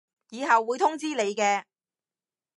[0.29, 1.63] 以後會通知你嘅